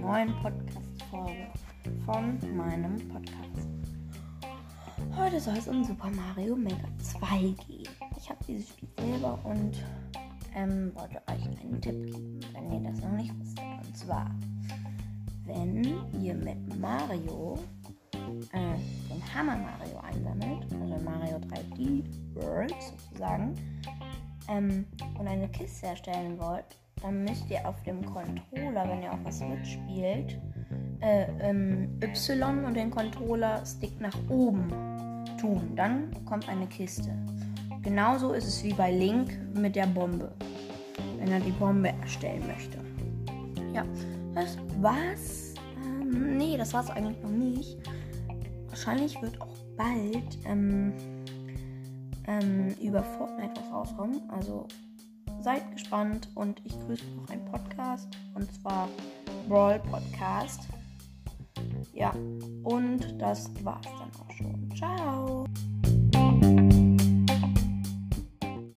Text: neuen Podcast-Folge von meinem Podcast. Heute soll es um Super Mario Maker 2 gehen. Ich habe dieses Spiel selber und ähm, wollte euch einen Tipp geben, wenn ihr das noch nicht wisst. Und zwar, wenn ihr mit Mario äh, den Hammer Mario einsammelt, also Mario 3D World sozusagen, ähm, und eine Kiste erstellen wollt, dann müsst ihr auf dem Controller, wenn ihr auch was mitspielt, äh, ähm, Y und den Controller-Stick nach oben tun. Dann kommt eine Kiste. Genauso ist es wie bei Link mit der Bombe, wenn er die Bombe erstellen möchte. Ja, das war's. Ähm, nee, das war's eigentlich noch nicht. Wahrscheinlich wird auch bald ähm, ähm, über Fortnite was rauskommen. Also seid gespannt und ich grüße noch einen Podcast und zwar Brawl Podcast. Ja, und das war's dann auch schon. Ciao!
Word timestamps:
neuen 0.00 0.34
Podcast-Folge 0.42 1.46
von 2.06 2.56
meinem 2.56 2.96
Podcast. 3.08 3.68
Heute 5.14 5.38
soll 5.38 5.58
es 5.58 5.68
um 5.68 5.84
Super 5.84 6.10
Mario 6.10 6.56
Maker 6.56 6.88
2 7.02 7.38
gehen. 7.66 7.88
Ich 8.16 8.30
habe 8.30 8.38
dieses 8.48 8.70
Spiel 8.70 8.88
selber 8.98 9.38
und 9.44 9.84
ähm, 10.54 10.90
wollte 10.94 11.16
euch 11.30 11.60
einen 11.60 11.80
Tipp 11.82 12.06
geben, 12.06 12.40
wenn 12.54 12.72
ihr 12.72 12.90
das 12.90 13.02
noch 13.02 13.12
nicht 13.12 13.32
wisst. 13.40 13.58
Und 13.58 13.96
zwar, 13.96 14.30
wenn 15.44 15.84
ihr 16.22 16.34
mit 16.34 16.80
Mario 16.80 17.58
äh, 18.54 18.78
den 19.12 19.34
Hammer 19.34 19.56
Mario 19.56 19.98
einsammelt, 20.00 20.66
also 20.72 21.04
Mario 21.04 21.36
3D 21.36 22.04
World 22.34 22.74
sozusagen, 22.80 23.54
ähm, 24.48 24.86
und 25.18 25.28
eine 25.28 25.48
Kiste 25.48 25.88
erstellen 25.88 26.38
wollt, 26.38 26.78
dann 27.02 27.24
müsst 27.24 27.48
ihr 27.50 27.66
auf 27.66 27.80
dem 27.84 28.04
Controller, 28.04 28.88
wenn 28.88 29.02
ihr 29.02 29.12
auch 29.12 29.24
was 29.24 29.40
mitspielt, 29.40 30.38
äh, 31.00 31.26
ähm, 31.40 31.98
Y 32.02 32.64
und 32.64 32.74
den 32.74 32.90
Controller-Stick 32.90 34.00
nach 34.00 34.16
oben 34.28 34.68
tun. 35.40 35.72
Dann 35.76 36.10
kommt 36.24 36.48
eine 36.48 36.66
Kiste. 36.66 37.10
Genauso 37.82 38.32
ist 38.32 38.46
es 38.46 38.64
wie 38.64 38.72
bei 38.72 38.90
Link 38.90 39.38
mit 39.54 39.76
der 39.76 39.86
Bombe, 39.86 40.32
wenn 41.18 41.30
er 41.30 41.40
die 41.40 41.52
Bombe 41.52 41.88
erstellen 42.02 42.46
möchte. 42.46 42.78
Ja, 43.72 43.84
das 44.34 44.58
war's. 44.80 45.54
Ähm, 45.84 46.36
nee, 46.36 46.56
das 46.56 46.74
war's 46.74 46.90
eigentlich 46.90 47.22
noch 47.22 47.30
nicht. 47.30 47.78
Wahrscheinlich 48.68 49.20
wird 49.22 49.40
auch 49.40 49.56
bald 49.76 50.38
ähm, 50.44 50.92
ähm, 52.26 52.74
über 52.82 53.02
Fortnite 53.02 53.52
was 53.60 53.72
rauskommen. 53.72 54.20
Also 54.28 54.66
seid 55.42 55.70
gespannt 55.72 56.28
und 56.34 56.60
ich 56.64 56.78
grüße 56.80 57.04
noch 57.16 57.28
einen 57.30 57.44
Podcast 57.44 58.08
und 58.34 58.52
zwar 58.60 58.88
Brawl 59.48 59.78
Podcast. 59.80 60.68
Ja, 61.92 62.12
und 62.64 63.20
das 63.20 63.50
war's 63.64 63.84
dann 63.84 64.10
auch 64.20 64.30
schon. 64.32 64.70
Ciao! 64.76 65.17